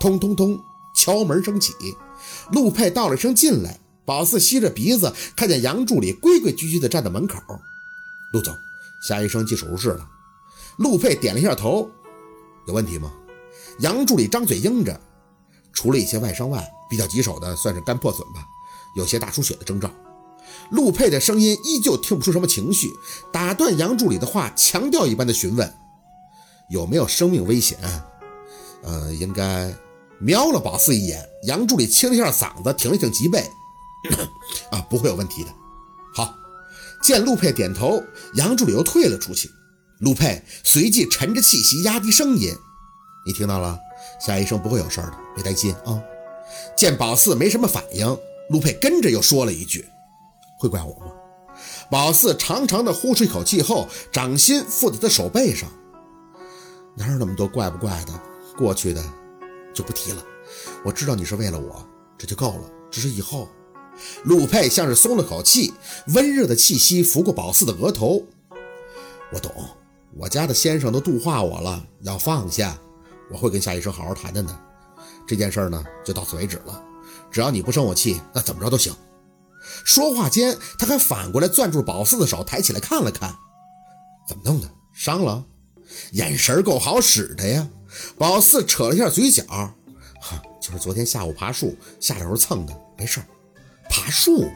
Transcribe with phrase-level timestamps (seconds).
[0.00, 0.58] 通通通，
[0.96, 1.74] 敲门声起，
[2.50, 3.78] 陆佩道了一声进来。
[4.06, 7.38] 宝四吸着鼻子，看见杨助理规规矩矩地站在门口。
[8.32, 8.52] 陆总，
[9.06, 10.08] 夏医生进手术室了。
[10.78, 11.88] 陆佩点了一下头。
[12.66, 13.12] 有问题吗？
[13.78, 15.00] 杨助理张嘴应着。
[15.72, 18.44] 除了一些外伤外，比较棘手的算是肝破损吧，
[18.96, 19.88] 有些大出血的征兆。
[20.70, 22.92] 陆佩的声音依旧听不出什么情绪，
[23.32, 25.72] 打断杨助理的话，强调一般的询问：
[26.70, 27.78] 有没有生命危险？
[28.82, 29.72] 呃，应该。
[30.20, 33.50] 瞄了宝四一眼，杨助理清了一下嗓子，挺了挺脊背。
[34.70, 35.50] 啊，不会有问题的。
[36.14, 36.34] 好，
[37.02, 38.02] 见陆佩点头，
[38.34, 39.50] 杨助理又退了出去。
[40.00, 42.54] 陆佩随即沉着气息，压低声音
[43.26, 43.78] ：“你听到了，
[44.20, 46.00] 夏医生不会有事的，别担心啊。”
[46.76, 48.18] 见宝四没什么反应，
[48.50, 49.86] 陆佩跟着又说了一句
[50.58, 51.12] ：“会怪我吗？”
[51.90, 55.68] 宝四长长的呼出一口气后，掌心附在他手背上
[56.96, 58.12] ：“哪有那么多怪不怪的？
[58.56, 59.02] 过去的
[59.74, 60.24] 就不提了。
[60.84, 61.86] 我知道你是为了我，
[62.18, 62.70] 这就够了。
[62.90, 63.48] 只是以后……”
[64.24, 65.74] 陆佩像是松了口气，
[66.14, 68.24] 温热的气息拂过宝四的额头。
[69.30, 69.52] 我懂，
[70.16, 72.78] 我家的先生都度化我了，要放下，
[73.30, 74.58] 我会跟夏医生好好谈谈的。
[75.26, 76.82] 这件事呢，就到此为止了。
[77.30, 78.94] 只要你不生我气，那怎么着都行。
[79.84, 83.36] 说话间，他还反过来攥住宝四的手，抬起来看了看。
[84.26, 84.70] 怎么弄的？
[84.94, 85.44] 伤了？
[86.12, 87.68] 眼神够好使的呀。
[88.16, 89.44] 宝四扯了一下嘴角，
[90.20, 93.26] 哈，就是昨天下午爬树下的时候蹭的，没事儿。
[93.88, 94.48] 爬树，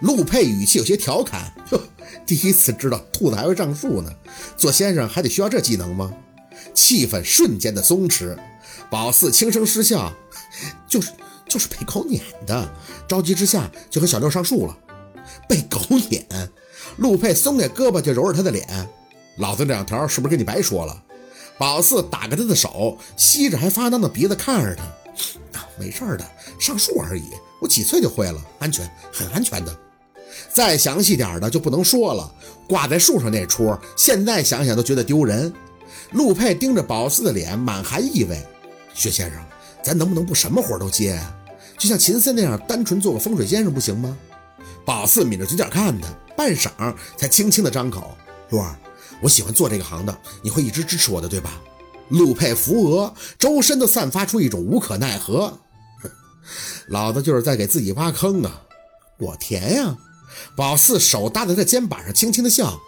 [0.00, 1.80] 陆佩语气有些调侃：“哟，
[2.24, 4.10] 第一次知道兔子还会上树呢。
[4.56, 6.12] 做先生还得需要这技能吗？”
[6.74, 8.36] 气氛瞬间的松弛。
[8.90, 10.12] 宝四轻声失笑
[10.88, 11.12] ：“就是
[11.48, 12.72] 就是被狗撵的，
[13.06, 14.78] 着急之下就和小六上树了。”
[15.48, 16.26] 被狗撵？
[16.96, 18.88] 陆佩松开胳膊就揉着他的脸
[19.36, 21.02] ：“老子两条是不是跟你白说了？”
[21.60, 24.82] 宝四打开他的手，吸着还发烫的鼻子看着他
[25.60, 26.24] ：“啊，没事的，
[26.58, 27.24] 上树而已。”
[27.60, 29.76] 我几岁就会了，安全，很安全的。
[30.50, 32.32] 再详细点的就不能说了。
[32.66, 35.52] 挂在树上那出，现在想想都觉得丢人。
[36.12, 38.42] 陆佩盯着宝四的脸，满含意味。
[38.94, 39.38] 薛先生，
[39.82, 41.36] 咱能不能不什么活都接啊？
[41.76, 44.16] 就像秦森那样，单纯做个风水先生不行吗？
[44.86, 46.70] 宝四抿着嘴角看他，半晌
[47.18, 48.16] 才轻轻的张口
[48.48, 48.74] ：“陆儿，
[49.22, 51.60] 我喜欢做这个行当，你会一直支持我的，对吧？”
[52.10, 55.58] 陆佩扶额，周身都散发出一种无可奈何。
[56.88, 58.62] 老子就是在给自己挖坑啊！
[59.18, 59.96] 我填呀！
[60.56, 62.80] 宝四手搭在他肩膀上，轻轻的笑。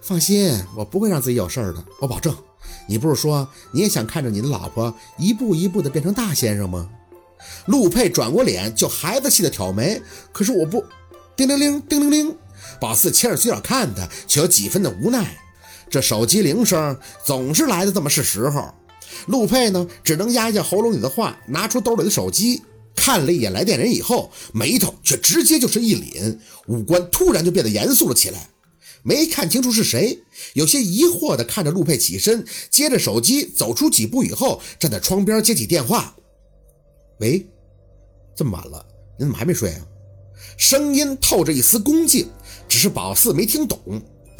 [0.00, 2.36] 放心，我不会让自己有事儿的，我保证。
[2.86, 6.88] 你不是说你也想看着你的老婆一步一步的变成大先生吗？
[7.66, 10.00] 陆佩转过脸，就孩子气的挑眉。
[10.32, 10.84] 可是我不……
[11.34, 12.36] 叮铃铃，叮铃铃。
[12.80, 15.36] 宝四牵着嘴角看他，却有几分的无奈。
[15.90, 18.72] 这手机铃声总是来的这么是时候。
[19.26, 22.62] 陆佩呢，只能压下喉咙里的话，拿出兜里的手机。
[22.94, 28.50] 看了一眼来电人以后，眉头却直接就是一凛，五官突然就变得严肃了起来。
[29.02, 30.18] 没看清楚是谁，
[30.54, 36.16] 有些疑惑地看着陆佩起身，接着手机走出几步以后，站在窗边接起电话。
[37.20, 37.48] 喂，
[38.36, 38.84] 这么晚了，
[39.16, 39.80] 你怎么还没睡啊？
[40.56, 42.28] 声音透着一丝恭敬，
[42.68, 43.78] 只是宝四没听懂。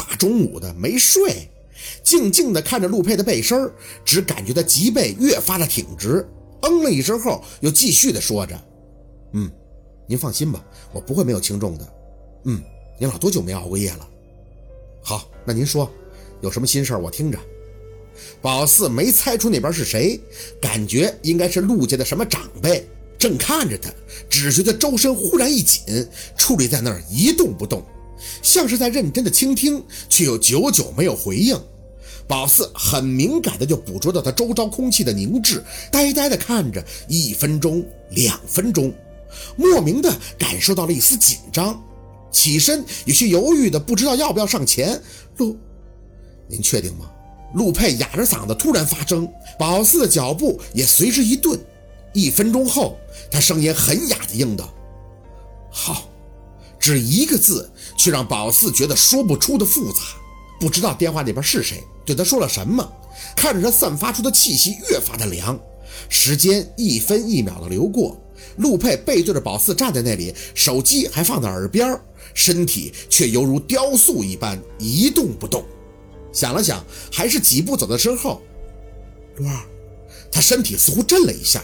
[0.08, 1.50] 大中午的没睡，
[2.02, 3.70] 静静地看着陆佩的背身，
[4.06, 6.26] 只感觉他脊背越发的挺直。
[6.62, 8.58] 嗯了一声后，又继续的说着
[9.34, 9.50] ：“嗯，
[10.06, 10.64] 您放心吧，
[10.94, 11.94] 我不会没有轻重的。
[12.47, 12.62] 嗯，
[12.98, 14.08] 您老多久没熬过夜了？
[15.02, 15.91] 好，那您说，
[16.41, 17.38] 有什么心事我听着。”
[18.41, 20.18] 宝四没猜出那边是谁，
[20.60, 23.91] 感觉应该是陆家的什么长辈，正看着他，
[24.30, 25.84] 只觉得周身忽然一紧，
[26.36, 27.84] 矗立在那儿一动不动，
[28.42, 31.58] 像是在认真的倾听，却又久久没有回应。
[32.26, 38.92] 宝四很敏感的就捕捉到他周遭空气的凝滞，呆呆的看着，一分钟、两分钟，
[39.56, 41.82] 莫名的感受到了一丝紧张，
[42.30, 45.00] 起身有些犹豫的不知道要不要上前。
[45.38, 45.56] 陆，
[46.46, 47.10] 您确定吗？
[47.54, 49.26] 陆佩哑着嗓子突然发声，
[49.58, 51.58] 宝四的脚步也随之一顿。
[52.12, 52.98] 一分钟后，
[53.30, 54.68] 他声音很哑的应道
[55.72, 56.10] ：“好。”
[56.88, 59.98] 只一个字，却让宝四觉得说不出的复杂。
[60.58, 62.90] 不知道电话那边是谁，对他说了什么？
[63.36, 65.60] 看着他散发出的气息越发的凉，
[66.08, 68.18] 时间一分一秒的流过，
[68.56, 71.94] 陆佩背对着宝四站在那里，手机还放在耳边，
[72.32, 75.62] 身体却犹如雕塑一般一动不动。
[76.32, 76.82] 想了想，
[77.12, 78.40] 还是几步走到身后。
[79.36, 79.60] 陆二，
[80.32, 81.62] 他身体似乎震了一下，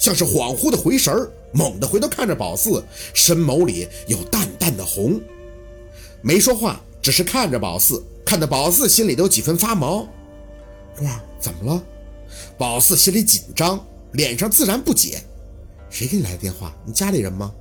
[0.00, 1.14] 像是恍惚的回神
[1.54, 2.84] 猛地回头看着宝四，
[3.14, 5.20] 深眸里有淡淡的红，
[6.20, 8.04] 没说话，只是看着宝四。
[8.26, 10.06] 看得宝四心里都几分发毛。
[11.38, 11.82] 怎么了？
[12.58, 15.22] 宝四心里紧张，脸上自然不解。
[15.90, 16.74] 谁给你来的电话？
[16.84, 17.52] 你家里人吗？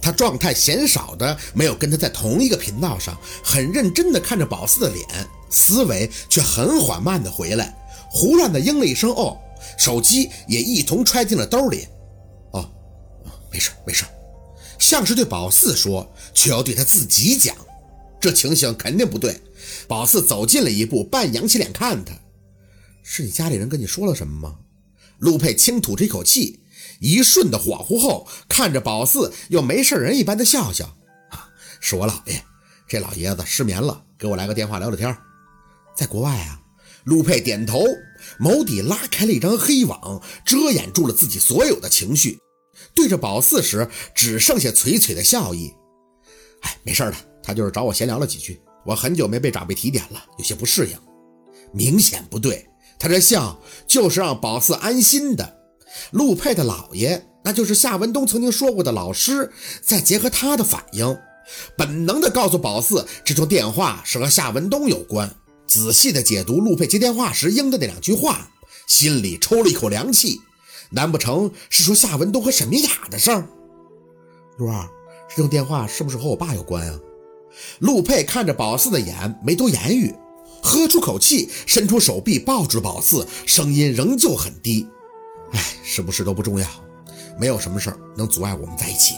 [0.00, 5.06] 他状态嫌少的没有跟他在同一个频道上，很认真的看着宝四的脸，
[5.50, 7.76] 思维却很缓慢的回来，
[8.10, 9.38] 胡乱的应了一声哦，
[9.76, 11.86] 手机也一同揣进了兜里。
[13.50, 14.04] 没事没事，
[14.78, 17.56] 像是对宝四说，却要对他自己讲，
[18.20, 19.40] 这情形肯定不对。
[19.86, 22.14] 宝四走近了一步，半扬起脸看他，
[23.02, 24.56] 是你家里人跟你说了什么吗？
[25.18, 26.60] 陆佩轻吐着一口气。
[27.00, 30.96] 一瞬的恍惚后，看着宝四，又没事人一般的笑笑。
[31.30, 31.48] 啊
[31.80, 32.42] 是我姥爷，
[32.88, 35.16] 这老爷子失眠了，给我来个电话聊聊天。
[35.96, 36.60] 在国外啊，
[37.04, 37.84] 陆佩点头，
[38.40, 42.40] 眸底拉开了一张黑网，遮掩住了自己所有的情绪。
[42.94, 45.72] 对着宝四时，只剩下垂垂的笑意。
[46.62, 48.60] 哎，没事的，他就是找我闲聊了几句。
[48.84, 50.98] 我很久没被长辈提点了，有些不适应。
[51.72, 52.66] 明显不对，
[52.98, 55.58] 他这笑就是让宝四安心的。
[56.12, 59.52] 陆佩的姥爷，那就是夏文东曾经说过的老师。
[59.82, 61.18] 再结合他的反应，
[61.76, 65.34] 本能的告诉宝四，这通电话是和夏文东有关。
[65.66, 68.50] 仔细的解读陆佩接电话时应的那两句话，
[68.86, 70.40] 心里抽了一口凉气。
[70.90, 73.46] 难不成是说夏文东和沈明雅的事儿？
[74.56, 74.88] 陆二，
[75.28, 76.98] 这通电话是不是和我爸有关啊？
[77.80, 80.14] 陆佩看着宝四的眼，没多言语，
[80.62, 84.86] 喝出口气，伸出手臂抱住宝四，声音仍旧很低。
[85.52, 86.66] 哎，是不是都不重要，
[87.38, 89.14] 没有什么事儿能阻碍我们在一起。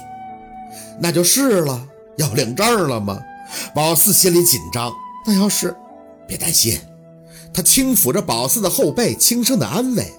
[1.00, 1.88] 那就是了，
[2.18, 3.20] 要领证了吗？
[3.74, 4.92] 宝四心里紧张。
[5.26, 5.74] 那要是，
[6.26, 6.78] 别担心。
[7.52, 10.12] 他轻抚着宝四的后背，轻声的安慰。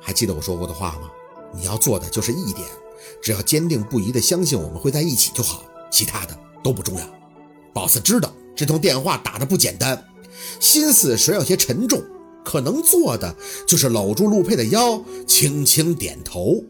[0.00, 1.10] 还记得我说过的话吗？
[1.52, 2.66] 你要做的就是一点，
[3.22, 7.06] 只要坚定不移的相信我们会在一起就好，其他的都不重要。
[7.72, 10.04] 宝四知道这通电话打的不简单，
[10.60, 12.02] 心思虽有些沉重。
[12.44, 13.36] 可能做的
[13.66, 16.64] 就是搂住陆佩的腰，轻轻点头。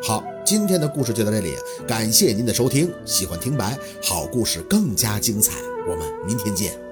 [0.00, 1.54] 好，今天的故事就到这里，
[1.84, 2.92] 感谢您的收听。
[3.04, 5.52] 喜欢听白，好故事更加精彩，
[5.88, 6.83] 我们明天见。